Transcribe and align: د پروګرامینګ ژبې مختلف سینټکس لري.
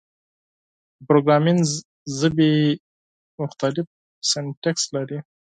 د 0.97 0.99
پروګرامینګ 1.09 1.61
ژبې 2.19 2.51
مختلف 3.41 3.87
سینټکس 4.29 4.83
لري. 4.95 5.19